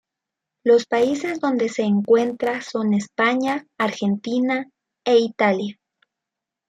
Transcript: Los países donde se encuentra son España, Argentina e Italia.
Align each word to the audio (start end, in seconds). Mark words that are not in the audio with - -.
Los 0.63 0.87
países 0.87 1.39
donde 1.39 1.69
se 1.69 1.83
encuentra 1.83 2.61
son 2.63 2.95
España, 2.95 3.67
Argentina 3.77 4.65
e 5.05 5.19
Italia. 5.19 5.77